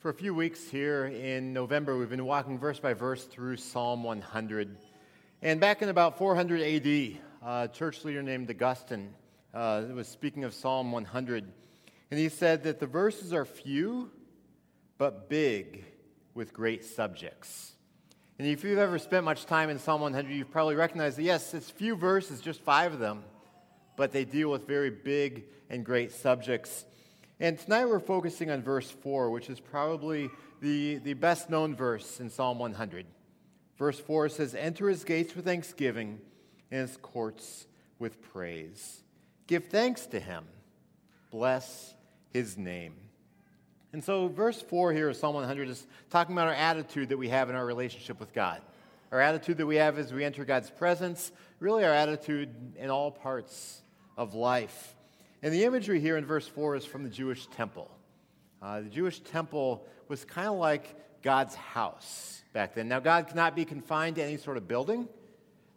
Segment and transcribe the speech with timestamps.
[0.00, 4.02] For a few weeks here in November, we've been walking verse by verse through Psalm
[4.02, 4.74] 100.
[5.42, 9.12] And back in about 400 AD, a church leader named Augustine
[9.52, 11.52] uh, was speaking of Psalm 100.
[12.10, 14.10] And he said that the verses are few,
[14.96, 15.84] but big
[16.32, 17.72] with great subjects.
[18.38, 21.52] And if you've ever spent much time in Psalm 100, you've probably recognized that, yes,
[21.52, 23.22] it's few verses, just five of them,
[23.96, 26.86] but they deal with very big and great subjects.
[27.42, 30.28] And tonight we're focusing on verse 4, which is probably
[30.60, 33.06] the, the best known verse in Psalm 100.
[33.78, 36.20] Verse 4 says, Enter his gates with thanksgiving
[36.70, 37.66] and his courts
[37.98, 39.00] with praise.
[39.46, 40.44] Give thanks to him,
[41.30, 41.94] bless
[42.30, 42.92] his name.
[43.94, 47.30] And so, verse 4 here of Psalm 100 is talking about our attitude that we
[47.30, 48.60] have in our relationship with God.
[49.10, 53.10] Our attitude that we have as we enter God's presence, really our attitude in all
[53.10, 53.80] parts
[54.18, 54.94] of life.
[55.42, 57.90] And the imagery here in verse 4 is from the Jewish temple.
[58.60, 62.88] Uh, the Jewish temple was kind of like God's house back then.
[62.88, 65.08] Now, God cannot be confined to any sort of building,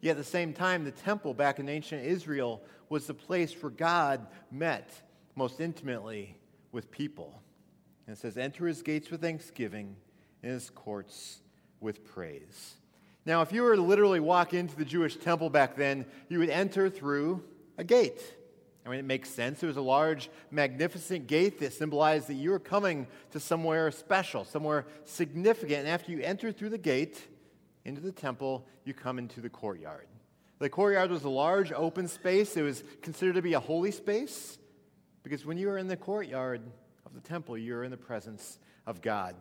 [0.00, 3.70] yet at the same time, the temple back in ancient Israel was the place where
[3.70, 4.90] God met
[5.36, 6.36] most intimately
[6.72, 7.40] with people.
[8.06, 9.96] And it says, Enter his gates with thanksgiving
[10.42, 11.40] and his courts
[11.80, 12.74] with praise.
[13.24, 16.50] Now, if you were to literally walk into the Jewish temple back then, you would
[16.50, 17.44] enter through
[17.78, 18.20] a gate.
[18.84, 19.62] I mean, it makes sense.
[19.62, 24.44] It was a large, magnificent gate that symbolized that you were coming to somewhere special,
[24.44, 25.80] somewhere significant.
[25.80, 27.28] And after you enter through the gate
[27.84, 30.06] into the temple, you come into the courtyard.
[30.58, 32.56] The courtyard was a large, open space.
[32.56, 34.58] It was considered to be a holy space
[35.22, 36.62] because when you were in the courtyard
[37.06, 39.36] of the temple, you were in the presence of God.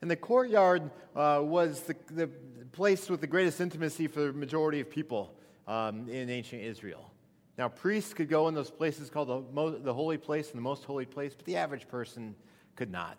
[0.00, 2.30] And the courtyard uh, was the, the,
[2.72, 5.32] place with the greatest intimacy for the majority of people
[5.68, 7.08] um, in ancient Israel.
[7.56, 10.84] Now, priests could go in those places called the, the holy place and the most
[10.84, 12.34] holy place, but the average person
[12.74, 13.18] could not.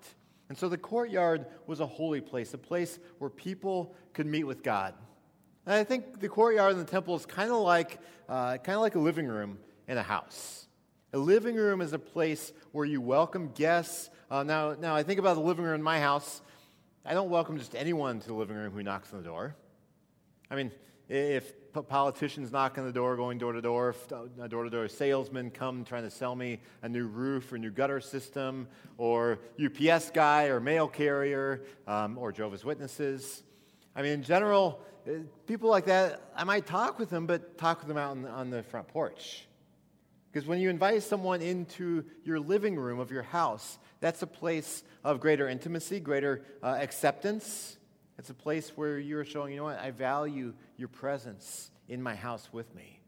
[0.50, 4.62] And so the courtyard was a holy place, a place where people could meet with
[4.62, 4.94] God.
[5.66, 8.82] And I think the courtyard in the temple is kind of like, uh, kind of
[8.82, 9.58] like a living room
[9.88, 10.68] in a house.
[11.14, 14.10] A living room is a place where you welcome guests.
[14.30, 16.42] Uh, now, now, I think about the living room in my house.
[17.06, 19.56] I don't welcome just anyone to the living room who knocks on the door.
[20.52, 20.72] I mean,
[21.08, 21.54] if
[21.88, 24.08] politicians knock on the door, going door to door, if
[24.50, 28.00] door to door salesman come trying to sell me a new roof or new gutter
[28.00, 28.68] system,
[28.98, 33.44] or UPS guy or mail carrier um, or Jehovah's Witnesses.
[33.96, 35.12] I mean, in general, uh,
[35.48, 38.30] people like that, I might talk with them, but talk with them out on the,
[38.30, 39.48] on the front porch.
[40.32, 44.84] Because when you invite someone into your living room of your house, that's a place
[45.04, 47.78] of greater intimacy, greater uh, acceptance.
[48.18, 52.16] It's a place where you're showing, you know what, I value your presence in my
[52.16, 53.02] house with me.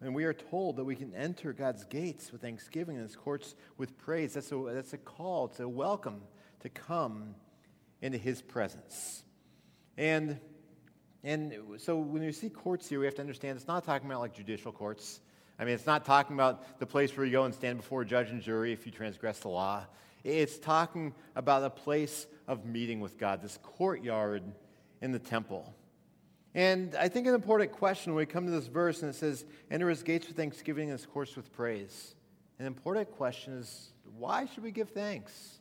[0.00, 3.54] And we are told that we can enter God's gates with thanksgiving and his courts
[3.78, 4.34] with praise.
[4.34, 6.20] That's a, that's a call, it's a welcome
[6.60, 7.34] to come
[8.02, 9.24] into his presence.
[9.96, 10.38] And,
[11.22, 14.20] and so when you see courts here, we have to understand it's not talking about
[14.20, 15.20] like judicial courts.
[15.58, 18.06] I mean, it's not talking about the place where you go and stand before a
[18.06, 19.86] judge and jury if you transgress the law.
[20.22, 24.42] It's talking about a place of meeting with God, this courtyard
[25.00, 25.74] in the temple.
[26.54, 29.44] And I think an important question when we come to this verse and it says,
[29.70, 32.14] Enter his gates with thanksgiving and his courts with praise.
[32.58, 35.58] An important question is, why should we give thanks?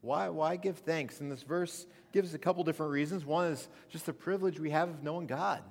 [0.00, 1.20] Why, why give thanks?
[1.20, 3.24] And this verse gives a couple different reasons.
[3.24, 5.62] One is just the privilege we have of knowing God,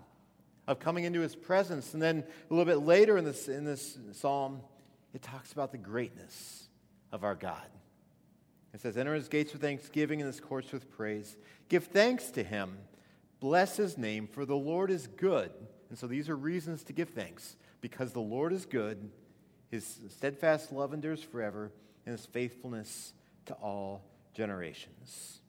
[0.67, 1.93] of coming into his presence.
[1.93, 4.61] And then a little bit later in this, in this psalm,
[5.13, 6.67] it talks about the greatness
[7.11, 7.67] of our God.
[8.73, 11.35] It says, Enter his gates with thanksgiving and his courts with praise.
[11.69, 12.77] Give thanks to him.
[13.39, 15.51] Bless his name, for the Lord is good.
[15.89, 17.55] And so these are reasons to give thanks.
[17.81, 19.09] Because the Lord is good,
[19.69, 21.71] his steadfast love endures forever,
[22.05, 23.13] and his faithfulness
[23.47, 25.39] to all generations.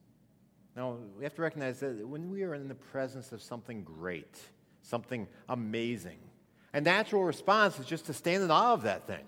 [0.74, 4.38] Now, we have to recognize that when we are in the presence of something great,
[4.82, 6.18] something amazing,
[6.72, 9.24] a natural response is just to stand in awe of that thing.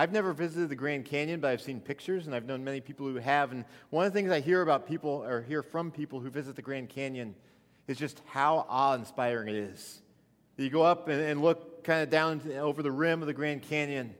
[0.00, 3.06] I've never visited the Grand Canyon, but I've seen pictures, and I've known many people
[3.06, 3.52] who have.
[3.52, 6.56] And one of the things I hear about people, or hear from people who visit
[6.56, 7.34] the Grand Canyon,
[7.86, 10.00] is just how awe inspiring it is.
[10.56, 13.60] You go up and, and look kind of down over the rim of the Grand
[13.60, 14.14] Canyon,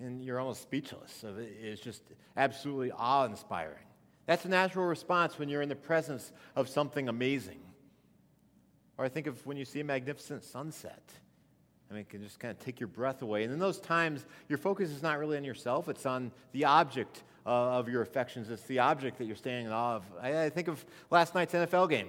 [0.00, 1.22] and you're almost speechless.
[1.62, 2.00] It's just
[2.34, 3.84] absolutely awe inspiring.
[4.24, 7.60] That's a natural response when you're in the presence of something amazing.
[8.96, 11.02] Or I think of when you see a magnificent sunset
[11.90, 13.44] I mean, it can just kind of take your breath away.
[13.44, 17.22] And in those times, your focus is not really on yourself, it's on the object
[17.46, 18.48] uh, of your affections.
[18.50, 20.04] It's the object that you're standing in awe of.
[20.20, 22.08] I, I think of last night's NFL game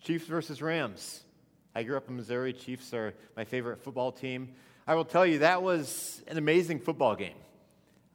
[0.00, 1.22] Chiefs versus Rams.
[1.74, 2.52] I grew up in Missouri.
[2.52, 4.48] Chiefs are my favorite football team.
[4.86, 7.36] I will tell you, that was an amazing football game.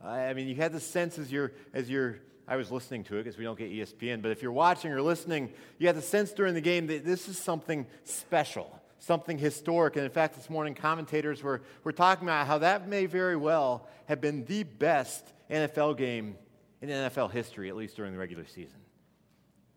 [0.03, 3.23] I mean, you had the sense as you're, as you're I was listening to it
[3.23, 6.31] because we don't get ESPN, but if you're watching or listening, you had the sense
[6.31, 9.95] during the game that this is something special, something historic.
[9.95, 13.87] And in fact, this morning, commentators were, were talking about how that may very well
[14.05, 16.35] have been the best NFL game
[16.81, 18.77] in NFL history, at least during the regular season.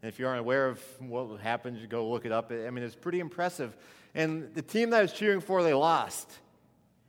[0.03, 2.53] And if you aren't aware of what happened, you go look it up.
[2.53, 3.75] I mean, it's pretty impressive.
[4.15, 6.31] And the team that I was cheering for, they lost.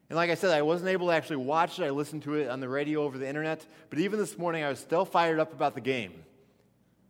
[0.10, 1.84] And like I said, I wasn't able to actually watch it.
[1.84, 3.66] I listened to it on the radio over the internet.
[3.90, 6.14] But even this morning, I was still fired up about the game.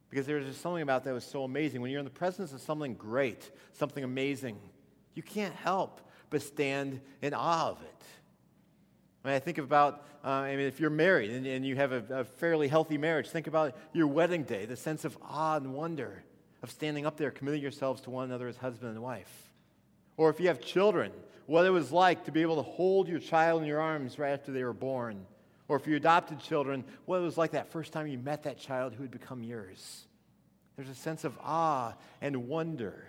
[0.09, 1.81] Because there was just something about that was so amazing.
[1.81, 4.57] When you're in the presence of something great, something amazing,
[5.15, 8.03] you can't help but stand in awe of it.
[9.23, 11.91] I, mean, I think about, uh, I mean, if you're married and, and you have
[11.91, 15.73] a, a fairly healthy marriage, think about your wedding day, the sense of awe and
[15.73, 16.23] wonder
[16.61, 19.51] of standing up there, committing yourselves to one another as husband and wife.
[20.17, 21.11] Or if you have children,
[21.45, 24.31] what it was like to be able to hold your child in your arms right
[24.31, 25.25] after they were born.
[25.67, 28.59] Or if you adopted children, what it was like that first time you met that
[28.59, 30.05] child who had become yours.
[30.75, 33.07] There's a sense of awe and wonder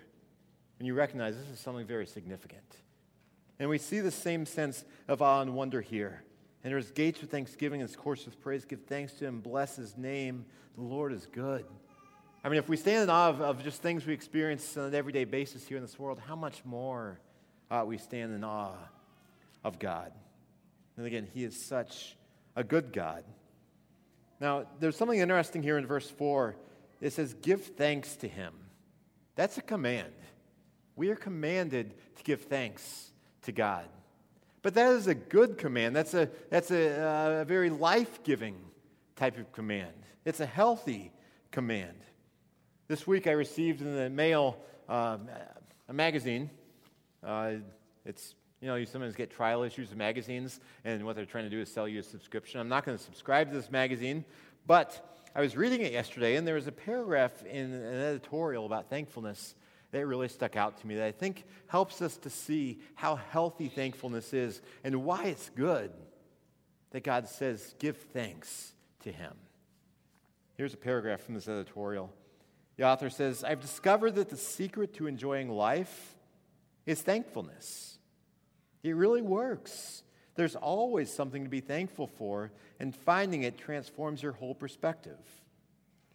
[0.78, 2.76] when you recognize this is something very significant.
[3.58, 6.22] And we see the same sense of awe and wonder here.
[6.62, 8.64] And there's gates with thanksgiving and courts with praise.
[8.64, 10.44] Give thanks to him, bless his name.
[10.76, 11.64] The Lord is good.
[12.44, 14.94] I mean, if we stand in awe of, of just things we experience on an
[14.94, 17.18] everyday basis here in this world, how much more
[17.70, 18.74] uh, we stand in awe
[19.64, 20.12] of God?
[20.96, 22.16] And again, he is such
[22.54, 23.24] a good God.
[24.40, 26.56] Now, there's something interesting here in verse 4.
[27.00, 28.52] It says, Give thanks to him.
[29.34, 30.12] That's a command.
[30.96, 33.10] We are commanded to give thanks
[33.42, 33.86] to God.
[34.62, 35.94] But that is a good command.
[35.94, 38.56] That's a, that's a, a very life giving
[39.14, 39.92] type of command.
[40.24, 41.12] It's a healthy
[41.52, 41.98] command.
[42.88, 44.56] This week I received in the mail
[44.88, 45.28] um,
[45.88, 46.50] a magazine.
[47.22, 47.52] Uh,
[48.04, 51.50] it's, you know, you sometimes get trial issues of magazines, and what they're trying to
[51.50, 52.58] do is sell you a subscription.
[52.58, 54.24] I'm not going to subscribe to this magazine,
[54.66, 58.88] but I was reading it yesterday, and there was a paragraph in an editorial about
[58.88, 59.54] thankfulness
[59.92, 63.68] that really stuck out to me that I think helps us to see how healthy
[63.68, 65.92] thankfulness is and why it's good
[66.90, 69.32] that God says, give thanks to Him.
[70.54, 72.12] Here's a paragraph from this editorial.
[72.76, 76.14] The author says, I've discovered that the secret to enjoying life
[76.84, 77.98] is thankfulness.
[78.82, 80.02] It really works.
[80.34, 85.18] There's always something to be thankful for, and finding it transforms your whole perspective.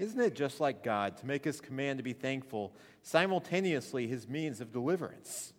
[0.01, 4.59] Isn't it just like God to make his command to be thankful simultaneously his means
[4.59, 5.53] of deliverance?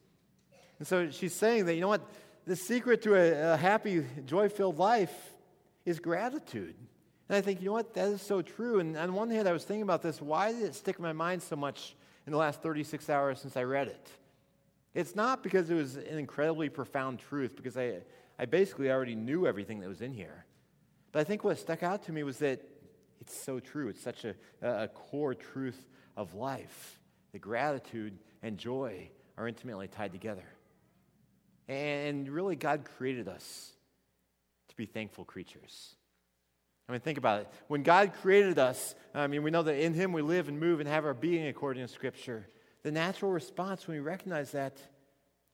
[0.80, 2.02] And so she's saying that, you know what?
[2.44, 5.14] The secret to a, a happy, joy filled life
[5.84, 6.74] is gratitude.
[7.28, 7.94] And I think, you know what?
[7.94, 8.80] That is so true.
[8.80, 10.20] And on one hand, I was thinking about this.
[10.20, 11.94] Why did it stick in my mind so much
[12.26, 14.10] in the last 36 hours since I read it?
[14.92, 17.98] It's not because it was an incredibly profound truth, because I,
[18.40, 20.46] I basically already knew everything that was in here.
[21.12, 22.60] But I think what stuck out to me was that
[23.22, 23.86] it's so true.
[23.86, 25.86] It's such a, a core truth
[26.16, 26.98] of life
[27.30, 30.42] that gratitude and joy are intimately tied together.
[31.68, 33.70] And really, God created us
[34.70, 35.94] to be thankful creatures.
[36.88, 37.48] I mean, think about it.
[37.68, 40.80] When God created us, I mean, we know that in Him we live and move
[40.80, 42.48] and have our being according to Scripture.
[42.82, 44.78] The natural response when we recognize that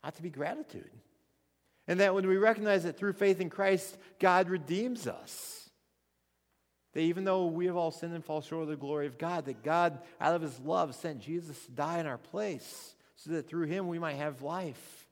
[0.02, 0.90] ought to be gratitude.
[1.86, 5.57] And that when we recognize that through faith in Christ, God redeems us.
[6.98, 9.44] That even though we have all sinned and fall short of the glory of God,
[9.44, 13.46] that God, out of his love, sent Jesus to die in our place so that
[13.46, 15.06] through him we might have life.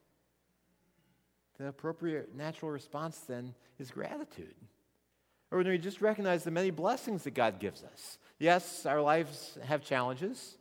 [1.60, 4.56] The appropriate natural response then is gratitude.
[5.52, 8.18] Or when we just recognize the many blessings that God gives us.
[8.40, 10.56] Yes, our lives have challenges.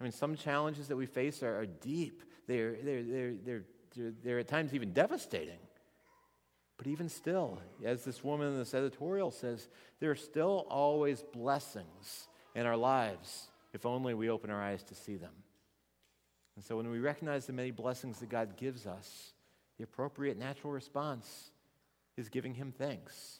[0.00, 4.38] I mean, some challenges that we face are, are deep, they're, they're, they're, they're, they're
[4.40, 5.60] at times even devastating.
[6.82, 9.68] But even still, as this woman in this editorial says,
[10.00, 14.96] there are still always blessings in our lives if only we open our eyes to
[14.96, 15.30] see them.
[16.56, 19.32] And so when we recognize the many blessings that God gives us,
[19.78, 21.52] the appropriate natural response
[22.16, 23.38] is giving Him thanks.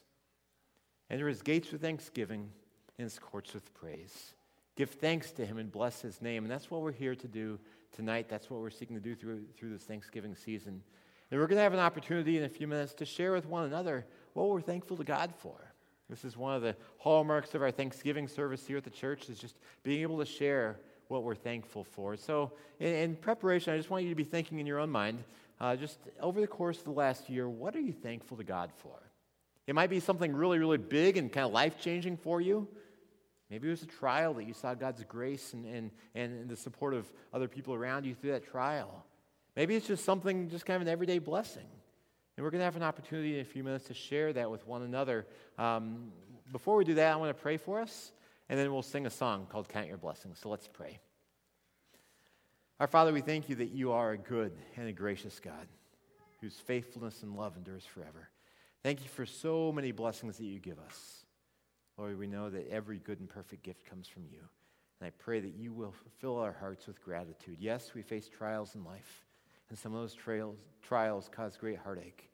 [1.11, 2.49] Enter His gates with thanksgiving
[2.97, 4.35] and His courts with praise.
[4.77, 6.45] Give thanks to Him and bless His name.
[6.45, 7.59] And that's what we're here to do
[7.91, 8.29] tonight.
[8.29, 10.81] That's what we're seeking to do through, through this Thanksgiving season.
[11.33, 13.65] And we're going to have an opportunity in a few minutes to share with one
[13.65, 15.57] another what we're thankful to God for.
[16.11, 19.39] This is one of the hallmarks of our Thanksgiving service here at the church is
[19.39, 22.19] just being able to share what we're thankful for.
[22.19, 25.25] So, in, in preparation, I just want you to be thinking in your own mind,
[25.59, 28.71] uh, just over the course of the last year, what are you thankful to God
[28.77, 28.99] for?
[29.67, 32.69] It might be something really, really big and kind of life changing for you.
[33.49, 36.93] Maybe it was a trial that you saw God's grace and, and, and the support
[36.93, 39.07] of other people around you through that trial.
[39.57, 41.67] Maybe it's just something, just kind of an everyday blessing.
[42.37, 44.67] And we're going to have an opportunity in a few minutes to share that with
[44.67, 45.27] one another.
[45.59, 46.13] Um,
[46.51, 48.13] before we do that, I want to pray for us,
[48.49, 50.39] and then we'll sing a song called Count Your Blessings.
[50.39, 50.99] So let's pray.
[52.81, 55.69] Our Father, we thank you that you are a good and a gracious God
[56.41, 58.29] whose faithfulness and love endures forever.
[58.83, 61.25] Thank you for so many blessings that you give us.
[61.97, 64.41] Lord, we know that every good and perfect gift comes from you.
[65.01, 67.59] And I pray that you will fill our hearts with gratitude.
[67.61, 69.25] Yes, we face trials in life,
[69.73, 72.29] and some of those trials, trials cause great heartache.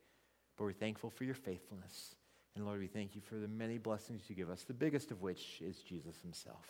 [0.56, 2.16] But we're thankful for your faithfulness.
[2.56, 5.22] And Lord, we thank you for the many blessings you give us, the biggest of
[5.22, 6.66] which is Jesus himself.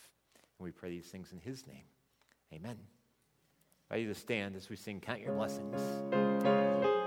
[0.59, 1.87] And we pray these things in his name.
[2.53, 2.77] Amen.
[3.91, 6.68] I invite you to stand as we sing Count Your Blessings.